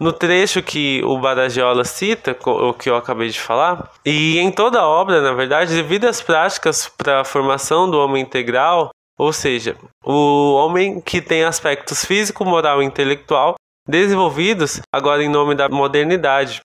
No 0.00 0.12
trecho 0.12 0.62
que 0.62 1.02
o 1.04 1.18
Baragiola 1.18 1.84
cita, 1.84 2.34
o 2.46 2.72
que 2.72 2.88
eu 2.88 2.96
acabei 2.96 3.28
de 3.28 3.38
falar, 3.38 3.90
e 4.06 4.38
em 4.38 4.50
toda 4.50 4.80
a 4.80 4.86
obra, 4.86 5.20
na 5.20 5.32
verdade, 5.32 5.74
devido 5.74 6.06
às 6.06 6.22
práticas 6.22 6.88
para 6.96 7.20
a 7.20 7.24
formação 7.24 7.90
do 7.90 7.98
homem 7.98 8.22
integral, 8.22 8.90
ou 9.18 9.32
seja, 9.32 9.76
o 10.02 10.54
homem 10.54 11.00
que 11.02 11.20
tem 11.20 11.44
aspectos 11.44 12.02
físico, 12.04 12.46
moral 12.46 12.82
e 12.82 12.86
intelectual 12.86 13.56
desenvolvidos 13.90 14.80
agora 14.94 15.22
em 15.22 15.28
nome 15.28 15.54
da 15.54 15.68
modernidade. 15.68 16.60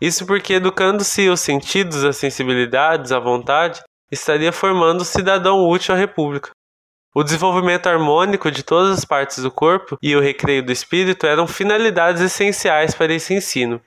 Isso 0.00 0.26
porque, 0.26 0.54
educando-se 0.54 1.28
os 1.28 1.40
sentidos, 1.40 2.04
as 2.04 2.16
sensibilidades, 2.18 3.10
a 3.10 3.18
vontade, 3.18 3.82
estaria 4.12 4.52
formando 4.52 5.00
um 5.00 5.04
cidadão 5.04 5.66
útil 5.66 5.94
à 5.94 5.98
República. 5.98 6.50
O 7.14 7.24
desenvolvimento 7.24 7.86
harmônico 7.86 8.50
de 8.50 8.62
todas 8.62 8.98
as 8.98 9.04
partes 9.04 9.42
do 9.42 9.50
corpo 9.50 9.96
e 10.02 10.14
o 10.14 10.20
recreio 10.20 10.62
do 10.62 10.70
espírito 10.70 11.26
eram 11.26 11.46
finalidades 11.46 12.20
essenciais 12.20 12.94
para 12.94 13.14
esse 13.14 13.32
ensino. 13.32 13.80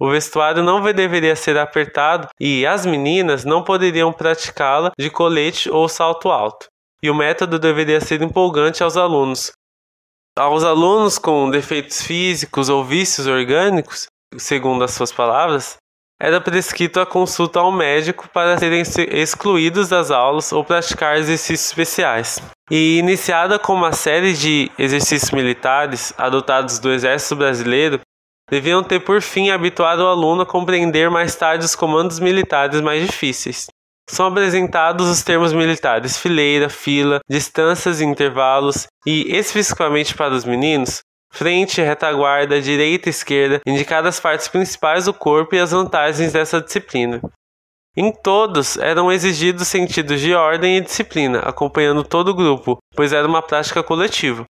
O 0.00 0.10
vestuário 0.10 0.62
não 0.62 0.82
deveria 0.92 1.36
ser 1.36 1.58
apertado 1.58 2.28
e 2.40 2.66
as 2.66 2.86
meninas 2.86 3.44
não 3.44 3.62
poderiam 3.62 4.10
praticá-la 4.12 4.90
de 4.98 5.10
colete 5.10 5.70
ou 5.70 5.86
salto 5.86 6.30
alto. 6.30 6.66
E 7.02 7.10
o 7.10 7.14
método 7.14 7.58
deveria 7.58 8.00
ser 8.00 8.22
empolgante 8.22 8.82
aos 8.82 8.96
alunos. 8.96 9.52
Aos 10.38 10.64
alunos 10.64 11.18
com 11.18 11.50
defeitos 11.50 12.00
físicos 12.00 12.70
ou 12.70 12.82
vícios 12.82 13.26
orgânicos, 13.26 14.06
segundo 14.38 14.82
as 14.82 14.92
suas 14.92 15.12
palavras, 15.12 15.76
era 16.18 16.40
prescrito 16.40 17.00
a 17.00 17.04
consulta 17.04 17.60
ao 17.60 17.70
médico 17.70 18.26
para 18.30 18.56
serem 18.56 18.82
excluídos 19.10 19.90
das 19.90 20.10
aulas 20.10 20.50
ou 20.50 20.64
praticar 20.64 21.18
exercícios 21.18 21.66
especiais. 21.66 22.40
E 22.70 22.98
iniciada 22.98 23.58
com 23.58 23.74
uma 23.74 23.92
série 23.92 24.32
de 24.32 24.70
exercícios 24.78 25.32
militares 25.32 26.14
adotados 26.16 26.78
do 26.78 26.90
Exército 26.90 27.36
Brasileiro, 27.36 28.00
deviam 28.48 28.82
ter 28.82 29.00
por 29.00 29.20
fim 29.20 29.50
habituado 29.50 30.00
o 30.00 30.08
aluno 30.08 30.42
a 30.42 30.46
compreender 30.46 31.10
mais 31.10 31.34
tarde 31.34 31.66
os 31.66 31.76
comandos 31.76 32.18
militares 32.18 32.80
mais 32.80 33.04
difíceis. 33.04 33.66
São 34.08 34.26
apresentados 34.26 35.08
os 35.08 35.22
termos 35.22 35.52
militares 35.52 36.18
fileira, 36.18 36.68
fila, 36.68 37.20
distâncias 37.28 38.00
e 38.00 38.04
intervalos, 38.04 38.86
e 39.06 39.34
especificamente 39.36 40.14
para 40.14 40.34
os 40.34 40.44
meninos, 40.44 41.00
frente, 41.32 41.80
retaguarda, 41.80 42.60
direita 42.60 43.08
e 43.08 43.10
esquerda, 43.10 43.60
indicadas 43.66 44.16
as 44.16 44.20
partes 44.20 44.48
principais 44.48 45.06
do 45.06 45.14
corpo 45.14 45.54
e 45.54 45.58
as 45.58 45.70
vantagens 45.70 46.32
dessa 46.32 46.60
disciplina. 46.60 47.20
Em 47.96 48.10
todos 48.10 48.76
eram 48.78 49.12
exigidos 49.12 49.68
sentidos 49.68 50.20
de 50.20 50.34
ordem 50.34 50.76
e 50.76 50.80
disciplina, 50.80 51.40
acompanhando 51.40 52.02
todo 52.02 52.28
o 52.28 52.34
grupo, 52.34 52.78
pois 52.94 53.12
era 53.12 53.28
uma 53.28 53.42
prática 53.42 53.82
coletiva. 53.82 54.44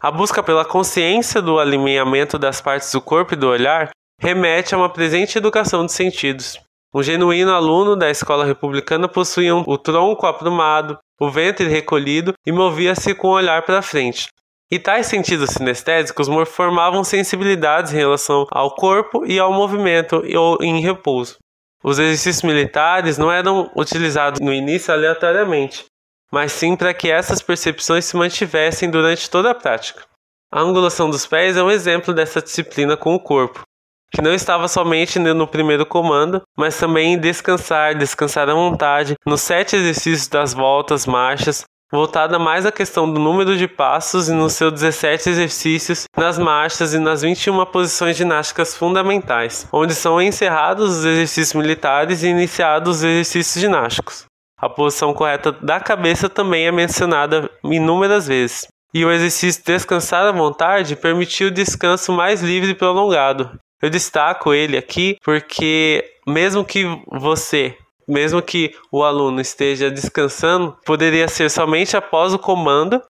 A 0.00 0.10
busca 0.10 0.42
pela 0.42 0.64
consciência 0.64 1.40
do 1.40 1.58
alinhamento 1.58 2.38
das 2.38 2.60
partes 2.60 2.92
do 2.92 3.00
corpo 3.00 3.34
e 3.34 3.36
do 3.36 3.48
olhar 3.48 3.90
remete 4.20 4.74
a 4.74 4.78
uma 4.78 4.88
presente 4.88 5.38
educação 5.38 5.84
de 5.84 5.92
sentidos. 5.92 6.60
Um 6.94 7.02
genuíno 7.02 7.52
aluno 7.52 7.96
da 7.96 8.08
escola 8.08 8.44
republicana 8.44 9.08
possuía 9.08 9.52
o 9.52 9.76
tronco 9.76 10.28
aprumado, 10.28 10.96
o 11.20 11.28
ventre 11.28 11.66
recolhido 11.66 12.32
e 12.46 12.52
movia-se 12.52 13.12
com 13.16 13.28
o 13.28 13.32
olhar 13.32 13.62
para 13.62 13.82
frente, 13.82 14.28
e 14.70 14.78
tais 14.78 15.06
sentidos 15.06 15.50
sinestésicos 15.50 16.28
formavam 16.46 17.02
sensibilidades 17.02 17.92
em 17.92 17.96
relação 17.96 18.46
ao 18.48 18.76
corpo 18.76 19.26
e 19.26 19.40
ao 19.40 19.52
movimento 19.52 20.22
ou 20.36 20.56
em 20.62 20.80
repouso. 20.80 21.38
Os 21.82 21.98
exercícios 21.98 22.44
militares 22.44 23.18
não 23.18 23.30
eram 23.30 23.72
utilizados 23.74 24.38
no 24.38 24.52
início 24.52 24.94
aleatoriamente, 24.94 25.86
mas 26.30 26.52
sim 26.52 26.76
para 26.76 26.94
que 26.94 27.10
essas 27.10 27.42
percepções 27.42 28.04
se 28.04 28.16
mantivessem 28.16 28.88
durante 28.88 29.28
toda 29.28 29.50
a 29.50 29.54
prática. 29.54 30.04
A 30.48 30.60
angulação 30.60 31.10
dos 31.10 31.26
pés 31.26 31.56
é 31.56 31.62
um 31.62 31.72
exemplo 31.72 32.14
dessa 32.14 32.40
disciplina 32.40 32.96
com 32.96 33.16
o 33.16 33.20
corpo, 33.20 33.64
que 34.14 34.22
não 34.22 34.32
estava 34.32 34.68
somente 34.68 35.18
no 35.18 35.46
primeiro 35.46 35.84
comando, 35.84 36.40
mas 36.56 36.78
também 36.78 37.14
em 37.14 37.18
descansar, 37.18 37.96
descansar 37.96 38.48
à 38.48 38.54
vontade, 38.54 39.16
nos 39.26 39.40
sete 39.40 39.74
exercícios 39.74 40.28
das 40.28 40.54
voltas, 40.54 41.04
marchas, 41.04 41.64
voltada 41.92 42.38
mais 42.38 42.64
à 42.64 42.70
questão 42.70 43.12
do 43.12 43.18
número 43.18 43.56
de 43.56 43.66
passos 43.66 44.28
e 44.28 44.32
nos 44.32 44.52
seus 44.52 44.72
17 44.72 45.30
exercícios, 45.30 46.04
nas 46.16 46.38
marchas 46.38 46.94
e 46.94 46.98
nas 47.00 47.22
21 47.22 47.66
posições 47.66 48.16
ginásticas 48.16 48.76
fundamentais, 48.76 49.66
onde 49.72 49.96
são 49.96 50.22
encerrados 50.22 50.98
os 50.98 51.04
exercícios 51.04 51.54
militares 51.54 52.22
e 52.22 52.28
iniciados 52.28 52.98
os 52.98 53.02
exercícios 53.02 53.60
ginásticos. 53.60 54.26
A 54.60 54.68
posição 54.68 55.12
correta 55.12 55.50
da 55.50 55.80
cabeça 55.80 56.28
também 56.28 56.68
é 56.68 56.72
mencionada 56.72 57.50
inúmeras 57.64 58.28
vezes. 58.28 58.68
E 58.94 59.04
o 59.04 59.10
exercício 59.10 59.64
descansar 59.64 60.24
à 60.24 60.30
vontade 60.30 60.94
permitiu 60.94 61.48
o 61.48 61.50
descanso 61.50 62.12
mais 62.12 62.40
livre 62.40 62.70
e 62.70 62.74
prolongado. 62.76 63.50
Eu 63.84 63.90
destaco 63.90 64.54
ele 64.54 64.78
aqui 64.78 65.18
porque, 65.22 66.02
mesmo 66.26 66.64
que 66.64 66.84
você 67.12 67.76
mesmo 68.08 68.40
que 68.40 68.74
o 68.90 69.02
aluno 69.02 69.42
esteja 69.42 69.90
descansando, 69.90 70.74
poderia 70.86 71.28
ser 71.28 71.50
somente 71.50 71.94
após 71.94 72.32
o 72.32 72.38
comando 72.38 73.02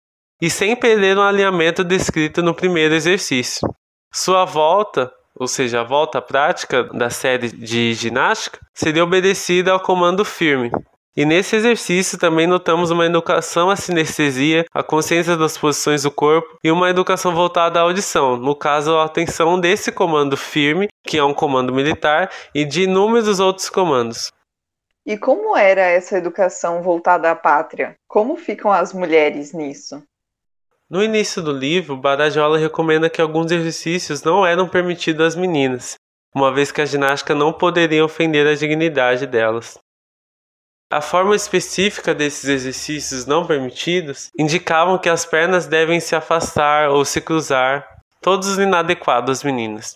e 0.40 0.48
sem 0.48 0.74
perder 0.74 1.18
o 1.18 1.22
alinhamento 1.22 1.84
descrito 1.84 2.42
no 2.42 2.54
primeiro 2.54 2.94
exercício. 2.94 3.68
Sua 4.10 4.46
volta, 4.46 5.12
ou 5.38 5.46
seja, 5.46 5.80
a 5.80 5.84
volta 5.84 6.22
prática 6.22 6.84
da 6.84 7.10
série 7.10 7.48
de 7.48 7.92
ginástica, 7.92 8.58
seria 8.74 9.04
obedecida 9.04 9.72
ao 9.72 9.80
comando 9.80 10.24
firme. 10.24 10.70
E 11.14 11.26
nesse 11.26 11.56
exercício 11.56 12.18
também 12.18 12.46
notamos 12.46 12.90
uma 12.90 13.04
educação 13.04 13.68
à 13.68 13.76
sinestesia, 13.76 14.64
à 14.72 14.82
consciência 14.82 15.36
das 15.36 15.58
posições 15.58 16.04
do 16.04 16.10
corpo 16.10 16.58
e 16.64 16.70
uma 16.70 16.88
educação 16.88 17.34
voltada 17.34 17.78
à 17.78 17.82
audição, 17.82 18.38
no 18.38 18.56
caso 18.56 18.96
a 18.96 19.04
atenção 19.04 19.60
desse 19.60 19.92
comando 19.92 20.38
firme, 20.38 20.88
que 21.04 21.18
é 21.18 21.24
um 21.24 21.34
comando 21.34 21.74
militar, 21.74 22.30
e 22.54 22.64
de 22.64 22.84
inúmeros 22.84 23.40
outros 23.40 23.68
comandos. 23.68 24.32
E 25.04 25.18
como 25.18 25.54
era 25.54 25.82
essa 25.82 26.16
educação 26.16 26.80
voltada 26.80 27.30
à 27.30 27.36
pátria? 27.36 27.94
Como 28.08 28.34
ficam 28.34 28.72
as 28.72 28.94
mulheres 28.94 29.52
nisso? 29.52 30.02
No 30.88 31.02
início 31.02 31.42
do 31.42 31.52
livro, 31.52 31.94
Badajola 31.94 32.56
recomenda 32.56 33.10
que 33.10 33.20
alguns 33.20 33.50
exercícios 33.50 34.22
não 34.22 34.46
eram 34.46 34.66
permitidos 34.66 35.26
às 35.26 35.36
meninas, 35.36 35.96
uma 36.34 36.54
vez 36.54 36.72
que 36.72 36.80
a 36.80 36.86
ginástica 36.86 37.34
não 37.34 37.52
poderia 37.52 38.04
ofender 38.04 38.46
a 38.46 38.54
dignidade 38.54 39.26
delas. 39.26 39.78
A 40.92 41.00
forma 41.00 41.34
específica 41.34 42.14
desses 42.14 42.44
exercícios 42.44 43.24
não 43.24 43.46
permitidos 43.46 44.30
indicavam 44.38 44.98
que 44.98 45.08
as 45.08 45.24
pernas 45.24 45.66
devem 45.66 45.98
se 46.00 46.14
afastar 46.14 46.90
ou 46.90 47.02
se 47.02 47.18
cruzar, 47.18 47.88
todos 48.20 48.58
inadequados 48.58 49.38
às 49.38 49.42
meninas. 49.42 49.94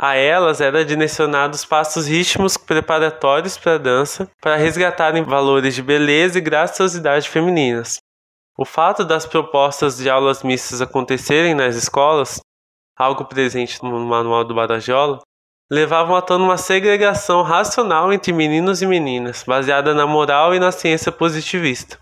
A 0.00 0.14
elas 0.16 0.62
era 0.62 0.86
direcionados 0.86 1.66
passos 1.66 2.06
ritmos 2.06 2.56
preparatórios 2.56 3.58
para 3.58 3.74
a 3.74 3.78
dança, 3.78 4.26
para 4.40 4.56
resgatarem 4.56 5.22
valores 5.22 5.74
de 5.74 5.82
beleza 5.82 6.38
e 6.38 6.40
graciosidade 6.40 7.28
femininas. 7.28 7.98
O 8.56 8.64
fato 8.64 9.04
das 9.04 9.26
propostas 9.26 9.98
de 9.98 10.08
aulas 10.08 10.42
mistas 10.42 10.80
acontecerem 10.80 11.54
nas 11.54 11.76
escolas, 11.76 12.40
algo 12.96 13.26
presente 13.26 13.82
no 13.82 14.00
manual 14.00 14.44
do 14.44 14.54
Badajola, 14.54 15.20
levavam 15.70 16.16
a 16.16 16.22
tona 16.22 16.44
uma 16.44 16.56
segregação 16.56 17.42
racional 17.42 18.12
entre 18.12 18.32
meninos 18.32 18.80
e 18.80 18.86
meninas, 18.86 19.44
baseada 19.46 19.94
na 19.94 20.06
moral 20.06 20.54
e 20.54 20.58
na 20.58 20.72
ciência 20.72 21.12
positivista. 21.12 21.98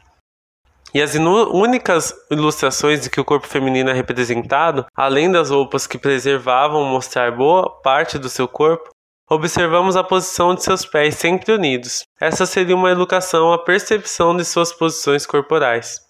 E 0.94 1.02
as 1.02 1.14
únicas 1.14 2.14
ilustrações 2.30 3.02
de 3.02 3.11
que 3.11 3.20
o 3.20 3.25
corpo 3.25 3.46
feminino 3.46 3.90
é 3.90 3.92
representado, 3.92 4.87
além 4.94 5.30
das 5.30 5.50
roupas 5.50 5.87
que 5.87 5.99
preservavam 5.99 6.85
mostrar 6.85 7.37
boa 7.37 7.68
parte 7.82 8.18
do 8.18 8.30
seu 8.30 8.49
corpo, 8.49 8.90
observamos 9.28 9.96
a 9.96 10.04
posição 10.04 10.54
de 10.54 10.62
seus 10.62 10.87
pés 10.87 11.16
sempre 11.16 11.52
unidos. 11.52 12.04
Essa 12.20 12.46
seria 12.46 12.76
uma 12.76 12.90
educação 12.90 13.52
à 13.52 13.62
percepção 13.62 14.37
de 14.37 14.44
suas 14.44 14.73
posições 14.73 15.26
corporais. 15.26 16.00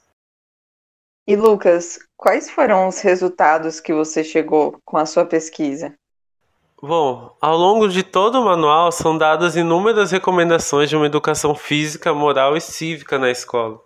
E 1.27 1.35
Lucas, 1.35 1.99
quais 2.17 2.49
foram 2.49 2.87
os 2.87 3.01
resultados 3.01 3.81
que 3.81 3.93
você 3.93 4.23
chegou 4.23 4.79
com 4.85 4.97
a 4.97 5.07
sua 5.07 5.25
pesquisa? 5.25 5.95
Bom, 6.83 7.35
ao 7.41 7.57
longo 7.57 7.89
de 7.89 8.03
todo 8.03 8.39
o 8.39 8.45
manual 8.45 8.93
são 8.93 9.17
dadas 9.17 9.57
inúmeras 9.57 10.11
recomendações 10.11 10.91
de 10.91 10.97
uma 10.97 11.07
educação 11.07 11.55
física, 11.55 12.13
moral 12.13 12.55
e 12.55 12.61
cívica 12.61 13.19
na 13.19 13.31
escola. 13.31 13.79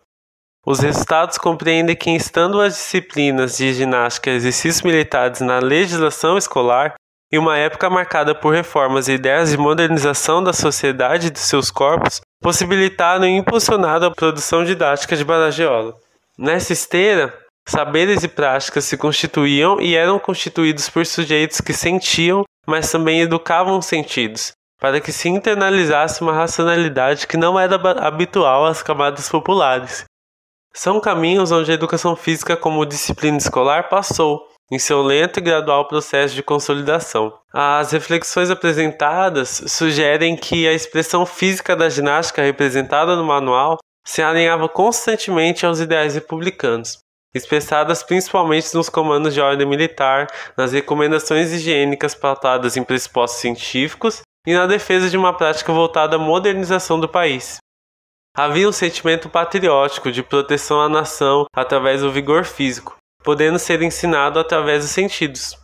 Os 0.66 0.80
resultados 0.80 1.38
compreendem 1.38 1.94
que, 1.94 2.11
estando 2.11 2.61
as 2.61 2.75
disciplinas 2.75 3.56
de 3.56 3.73
ginástica 3.73 4.30
e 4.30 4.35
exercícios 4.35 4.82
militares 4.82 5.40
na 5.40 5.61
legislação 5.61 6.37
escolar, 6.37 6.94
em 7.32 7.38
uma 7.38 7.56
época 7.56 7.88
marcada 7.88 8.35
por 8.35 8.52
reformas 8.52 9.06
e 9.06 9.12
ideias 9.12 9.50
de 9.50 9.56
modernização 9.56 10.42
da 10.42 10.52
sociedade 10.52 11.28
e 11.28 11.30
de 11.30 11.38
seus 11.38 11.70
corpos, 11.70 12.20
possibilitaram 12.42 13.25
e 13.25 13.37
impulsionaram 13.37 14.09
a 14.09 14.14
produção 14.14 14.64
didática 14.64 15.16
de 15.16 15.25
Badajola. 15.25 15.94
Nessa 16.37 16.73
esteira, 16.73 17.32
saberes 17.68 18.25
e 18.25 18.28
práticas 18.28 18.85
se 18.85 18.97
constituíam 18.97 19.80
e 19.80 19.94
eram 19.94 20.18
constituídos 20.18 20.90
por 20.90 21.06
sujeitos 21.06 21.61
que 21.61 21.73
sentiam, 21.73 22.42
mas 22.70 22.90
também 22.90 23.20
educavam 23.20 23.76
os 23.76 23.86
sentidos, 23.86 24.52
para 24.78 25.00
que 25.00 25.10
se 25.10 25.28
internalizasse 25.28 26.22
uma 26.22 26.32
racionalidade 26.32 27.26
que 27.26 27.36
não 27.36 27.58
era 27.58 27.74
habitual 28.06 28.64
às 28.64 28.80
camadas 28.80 29.28
populares. 29.28 30.04
São 30.72 31.00
caminhos 31.00 31.50
onde 31.50 31.72
a 31.72 31.74
educação 31.74 32.14
física 32.14 32.56
como 32.56 32.86
disciplina 32.86 33.36
escolar 33.36 33.88
passou, 33.88 34.46
em 34.70 34.78
seu 34.78 35.02
lento 35.02 35.38
e 35.38 35.42
gradual 35.42 35.88
processo 35.88 36.32
de 36.32 36.44
consolidação. 36.44 37.32
As 37.52 37.90
reflexões 37.90 38.50
apresentadas 38.50 39.64
sugerem 39.66 40.36
que 40.36 40.68
a 40.68 40.72
expressão 40.72 41.26
física 41.26 41.74
da 41.74 41.88
ginástica 41.88 42.40
representada 42.40 43.16
no 43.16 43.24
manual 43.24 43.78
se 44.06 44.22
alinhava 44.22 44.68
constantemente 44.68 45.66
aos 45.66 45.80
ideais 45.80 46.14
republicanos, 46.14 46.98
expressadas 47.34 48.02
principalmente 48.02 48.75
nos 48.75 48.88
comandos 48.88 49.34
de 49.34 49.40
ordem 49.40 49.66
militar, 49.66 50.26
nas 50.56 50.72
recomendações 50.72 51.52
higiênicas 51.52 52.14
pautadas 52.14 52.76
em 52.76 52.82
pressupostos 52.82 53.40
científicos 53.40 54.22
e 54.46 54.54
na 54.54 54.66
defesa 54.66 55.08
de 55.08 55.16
uma 55.16 55.37
prática 55.37 55.72
voltada 55.72 56.16
à 56.16 56.18
modernização 56.18 56.99
do 56.99 57.08
país. 57.08 57.58
Havia 58.37 58.68
um 58.68 58.72
sentimento 58.72 59.28
patriótico 59.28 60.10
de 60.10 60.22
proteção 60.22 60.80
à 60.80 60.88
nação 60.88 61.44
através 61.54 62.00
do 62.00 62.12
vigor 62.12 62.44
físico, 62.44 62.96
podendo 63.22 63.58
ser 63.58 63.82
ensinado 63.82 64.38
através 64.38 64.84
dos 64.84 64.92
sentidos. 64.92 65.58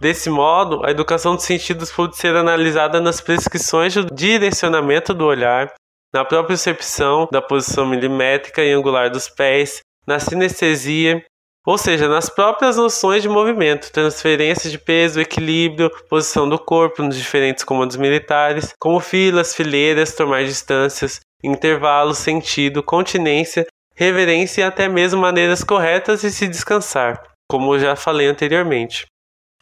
Desse 0.00 0.28
modo, 0.28 0.84
a 0.84 0.90
educação 0.90 1.34
dos 1.34 1.44
sentidos 1.44 1.90
pode 1.90 2.16
ser 2.16 2.36
analisada 2.36 3.00
nas 3.00 3.20
prescrições 3.20 3.94
de 3.94 4.04
direcionamento 4.12 5.14
do 5.14 5.24
olhar, 5.24 5.72
na 6.14 6.24
própria 6.24 6.48
percepção 6.48 7.28
da 7.32 7.42
posição 7.42 7.86
milimétrica 7.86 8.62
e 8.62 8.72
angular 8.72 9.10
dos 9.10 9.28
pés, 9.28 9.80
na 10.06 10.18
sinestesia, 10.18 11.24
ou 11.66 11.76
seja, 11.76 12.08
nas 12.08 12.30
próprias 12.30 12.76
noções 12.76 13.22
de 13.22 13.28
movimento, 13.28 13.90
transferência 13.90 14.70
de 14.70 14.78
peso, 14.78 15.20
equilíbrio, 15.20 15.90
posição 16.08 16.48
do 16.48 16.58
corpo 16.58 17.02
nos 17.02 17.16
diferentes 17.16 17.64
comandos 17.64 17.96
militares, 17.96 18.72
como 18.78 19.00
filas, 19.00 19.52
fileiras, 19.52 20.14
tomar 20.14 20.44
distâncias, 20.44 21.20
intervalos, 21.42 22.18
sentido, 22.18 22.84
continência, 22.84 23.66
reverência 23.96 24.60
e 24.60 24.64
até 24.64 24.88
mesmo 24.88 25.20
maneiras 25.20 25.64
corretas 25.64 26.20
de 26.20 26.30
se 26.30 26.46
descansar, 26.46 27.20
como 27.50 27.76
já 27.78 27.96
falei 27.96 28.28
anteriormente. 28.28 29.06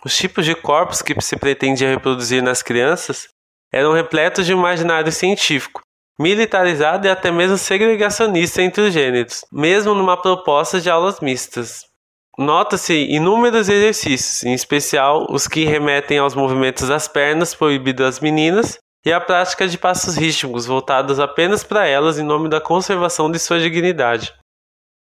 Os 0.04 0.14
tipos 0.14 0.44
de 0.44 0.54
corpos 0.54 1.00
que 1.00 1.18
se 1.22 1.36
pretendia 1.36 1.88
reproduzir 1.88 2.42
nas 2.42 2.62
crianças 2.62 3.28
eram 3.72 3.94
repletos 3.94 4.44
de 4.44 4.52
imaginário 4.52 5.10
científico, 5.10 5.80
militarizado 6.18 7.06
e 7.06 7.10
até 7.10 7.30
mesmo 7.30 7.58
segregacionista 7.58 8.62
entre 8.62 8.82
os 8.82 8.92
gêneros, 8.92 9.44
mesmo 9.52 9.94
numa 9.94 10.20
proposta 10.20 10.80
de 10.80 10.88
aulas 10.88 11.20
mistas. 11.20 11.84
Nota-se 12.36 12.94
inúmeros 12.94 13.68
exercícios, 13.68 14.42
em 14.42 14.52
especial 14.52 15.26
os 15.30 15.46
que 15.46 15.64
remetem 15.64 16.18
aos 16.18 16.34
movimentos 16.34 16.88
das 16.88 17.06
pernas 17.06 17.54
proibidos 17.54 18.06
às 18.06 18.20
meninas 18.20 18.78
e 19.06 19.12
a 19.12 19.20
prática 19.20 19.68
de 19.68 19.78
passos 19.78 20.16
rítmicos 20.16 20.66
voltados 20.66 21.20
apenas 21.20 21.62
para 21.62 21.86
elas 21.86 22.18
em 22.18 22.24
nome 22.24 22.48
da 22.48 22.60
conservação 22.60 23.30
de 23.30 23.38
sua 23.38 23.60
dignidade. 23.60 24.32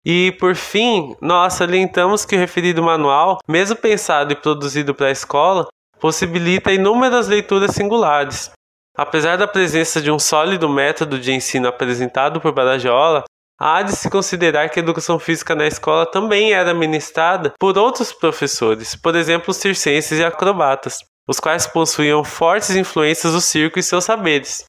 E, 0.04 0.32
por 0.38 0.54
fim, 0.54 1.16
nós 1.20 1.54
salientamos 1.54 2.24
que 2.24 2.36
o 2.36 2.38
referido 2.38 2.82
manual, 2.82 3.38
mesmo 3.48 3.76
pensado 3.76 4.32
e 4.32 4.36
produzido 4.36 4.94
para 4.94 5.08
a 5.08 5.12
escola, 5.12 5.66
possibilita 5.98 6.72
inúmeras 6.72 7.26
leituras 7.26 7.72
singulares. 7.72 8.50
Apesar 8.98 9.36
da 9.36 9.46
presença 9.46 10.02
de 10.02 10.10
um 10.10 10.18
sólido 10.18 10.68
método 10.68 11.20
de 11.20 11.32
ensino 11.32 11.68
apresentado 11.68 12.40
por 12.40 12.50
Badajola, 12.50 13.22
há 13.56 13.80
de 13.80 13.92
se 13.92 14.10
considerar 14.10 14.68
que 14.70 14.80
a 14.80 14.82
educação 14.82 15.20
física 15.20 15.54
na 15.54 15.68
escola 15.68 16.04
também 16.04 16.52
era 16.52 16.74
ministrada 16.74 17.52
por 17.60 17.78
outros 17.78 18.12
professores, 18.12 18.96
por 18.96 19.14
exemplo, 19.14 19.54
circenses 19.54 20.18
e 20.18 20.24
acrobatas 20.24 20.98
os 21.28 21.38
quais 21.38 21.66
possuíam 21.66 22.24
fortes 22.24 22.70
influências 22.70 23.34
do 23.34 23.40
circo 23.40 23.78
e 23.78 23.82
seus 23.82 24.02
saberes. 24.02 24.64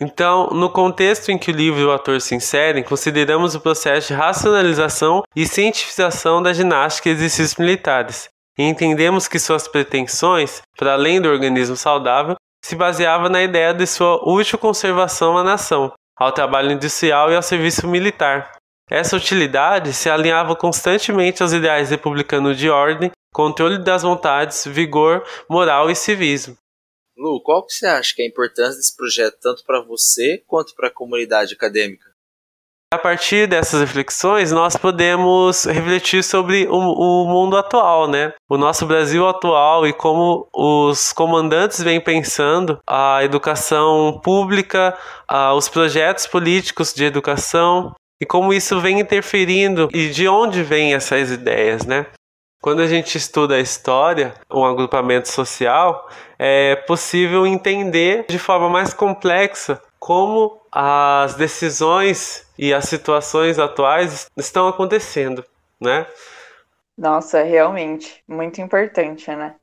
Então, 0.00 0.48
no 0.48 0.70
contexto 0.70 1.30
em 1.30 1.38
que 1.38 1.50
o 1.50 1.54
livro 1.54 1.80
e 1.80 1.84
o 1.84 1.92
ator 1.92 2.20
se 2.20 2.34
inserem, 2.34 2.84
consideramos 2.84 3.54
o 3.56 3.60
processo 3.60 4.08
de 4.08 4.14
racionalização 4.14 5.22
e 5.34 5.46
cientificação 5.46 6.42
da 6.42 6.52
ginástica 6.52 7.08
e 7.08 7.12
exercícios 7.12 7.56
militares, 7.56 8.28
e 8.58 8.62
entendemos 8.62 9.26
que 9.26 9.38
suas 9.38 9.66
pretensões, 9.66 10.62
para 10.76 10.92
além 10.92 11.20
do 11.20 11.28
organismo 11.28 11.76
saudável, 11.76 12.36
se 12.64 12.74
baseavam 12.74 13.28
na 13.28 13.42
ideia 13.42 13.74
de 13.74 13.86
sua 13.86 14.26
útil 14.26 14.58
conservação 14.58 15.36
à 15.36 15.44
nação, 15.44 15.92
ao 16.16 16.32
trabalho 16.32 16.72
industrial 16.72 17.30
e 17.30 17.36
ao 17.36 17.42
serviço 17.42 17.86
militar. 17.86 18.52
Essa 18.90 19.18
utilidade 19.18 19.92
se 19.92 20.08
alinhava 20.08 20.56
constantemente 20.56 21.42
aos 21.42 21.52
ideais 21.52 21.90
republicanos 21.90 22.56
de 22.56 22.70
ordem 22.70 23.10
controle 23.34 23.76
das 23.76 24.02
vontades, 24.02 24.66
vigor 24.66 25.22
moral 25.46 25.90
e 25.90 25.94
civismo. 25.94 26.56
Lu, 27.14 27.42
qual 27.42 27.66
que 27.66 27.74
você 27.74 27.86
acha 27.86 28.14
que 28.14 28.22
é 28.22 28.24
a 28.24 28.28
importância 28.28 28.76
desse 28.76 28.96
projeto 28.96 29.36
tanto 29.42 29.62
para 29.64 29.82
você 29.82 30.42
quanto 30.46 30.74
para 30.74 30.88
a 30.88 30.92
comunidade 30.92 31.52
acadêmica? 31.52 32.13
A 32.94 32.98
partir 32.98 33.48
dessas 33.48 33.80
reflexões, 33.80 34.52
nós 34.52 34.76
podemos 34.76 35.64
refletir 35.64 36.22
sobre 36.22 36.68
o, 36.68 36.76
o, 36.76 37.26
mundo 37.26 37.56
atual, 37.56 38.06
né? 38.06 38.32
O 38.48 38.56
nosso 38.56 38.86
Brasil 38.86 39.26
atual 39.28 39.84
e 39.84 39.92
como 39.92 40.48
os 40.54 41.12
comandantes 41.12 41.82
vêm 41.82 42.00
pensando 42.00 42.78
a 42.86 43.24
educação 43.24 44.20
pública, 44.22 44.96
a, 45.26 45.52
os 45.54 45.68
projetos 45.68 46.28
políticos 46.28 46.94
de 46.94 47.04
educação 47.04 47.92
e 48.22 48.24
como 48.24 48.54
isso 48.54 48.78
vem 48.78 49.00
interferindo 49.00 49.88
e 49.92 50.10
de 50.10 50.28
onde 50.28 50.62
vêm 50.62 50.94
essas 50.94 51.32
ideias, 51.32 51.84
né? 51.84 52.06
Quando 52.62 52.80
a 52.80 52.86
gente 52.86 53.18
estuda 53.18 53.56
a 53.56 53.60
história, 53.60 54.34
um 54.52 54.64
agrupamento 54.64 55.28
social, 55.28 56.08
é 56.38 56.76
possível 56.76 57.44
entender 57.44 58.24
de 58.28 58.38
forma 58.38 58.68
mais 58.68 58.94
complexa 58.94 59.82
como 59.98 60.60
as 60.74 61.34
decisões 61.34 62.44
e 62.58 62.74
as 62.74 62.86
situações 62.86 63.60
atuais 63.60 64.26
estão 64.36 64.66
acontecendo, 64.66 65.44
né? 65.80 66.04
Nossa, 66.98 67.44
realmente, 67.44 68.22
muito 68.26 68.60
importante, 68.60 69.30
né? 69.30 69.54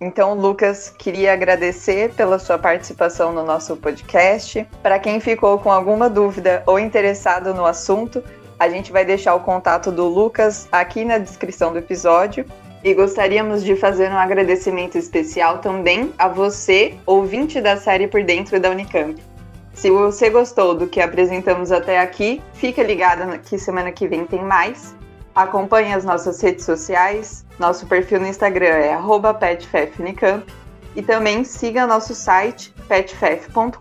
Então, 0.00 0.32
Lucas, 0.32 0.88
queria 0.88 1.32
agradecer 1.32 2.14
pela 2.14 2.38
sua 2.38 2.56
participação 2.56 3.32
no 3.32 3.44
nosso 3.44 3.76
podcast. 3.76 4.66
Para 4.80 4.98
quem 4.98 5.20
ficou 5.20 5.58
com 5.58 5.72
alguma 5.72 6.08
dúvida 6.08 6.62
ou 6.66 6.78
interessado 6.78 7.52
no 7.52 7.66
assunto, 7.66 8.22
a 8.58 8.68
gente 8.68 8.92
vai 8.92 9.04
deixar 9.04 9.34
o 9.34 9.40
contato 9.40 9.90
do 9.90 10.06
Lucas 10.06 10.68
aqui 10.70 11.04
na 11.04 11.18
descrição 11.18 11.72
do 11.72 11.78
episódio. 11.78 12.46
E 12.82 12.94
gostaríamos 12.94 13.62
de 13.62 13.76
fazer 13.76 14.10
um 14.10 14.16
agradecimento 14.16 14.96
especial 14.96 15.58
também 15.58 16.14
a 16.16 16.28
você, 16.28 16.94
ouvinte 17.04 17.60
da 17.60 17.76
série 17.76 18.06
Por 18.06 18.22
Dentro 18.24 18.58
da 18.58 18.70
Unicamp. 18.70 19.29
Se 19.74 19.90
você 19.90 20.28
gostou 20.30 20.74
do 20.74 20.86
que 20.86 21.00
apresentamos 21.00 21.72
até 21.72 22.00
aqui, 22.00 22.42
fica 22.54 22.82
ligado 22.82 23.38
que 23.38 23.58
semana 23.58 23.92
que 23.92 24.06
vem 24.06 24.26
tem 24.26 24.42
mais. 24.44 24.94
Acompanhe 25.34 25.92
as 25.94 26.04
nossas 26.04 26.40
redes 26.40 26.64
sociais, 26.64 27.46
nosso 27.58 27.86
perfil 27.86 28.20
no 28.20 28.26
Instagram 28.26 28.66
é 28.66 28.96
petfefunicamp 29.32 30.44
e 30.94 31.02
também 31.02 31.44
siga 31.44 31.86
nosso 31.86 32.14
site 32.14 32.74
petfef.com.br 32.88 33.76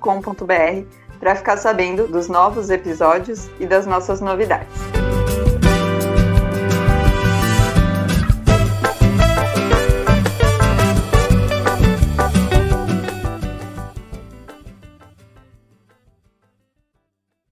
para 1.19 1.36
ficar 1.36 1.58
sabendo 1.58 2.08
dos 2.08 2.30
novos 2.30 2.69
episódios 2.69 3.49
e 3.60 3.65
das 3.65 3.86
nossas 3.86 4.21
novidades. 4.21 4.73